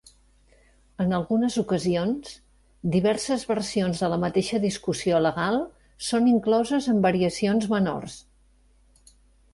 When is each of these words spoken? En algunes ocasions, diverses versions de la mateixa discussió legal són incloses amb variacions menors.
En 1.03 1.11
algunes 1.17 1.57
ocasions, 1.61 2.31
diverses 2.95 3.45
versions 3.51 4.01
de 4.05 4.09
la 4.15 4.19
mateixa 4.25 4.61
discussió 4.65 5.21
legal 5.27 5.61
són 6.09 6.31
incloses 6.35 6.91
amb 6.95 7.09
variacions 7.11 7.73
menors. 7.79 8.21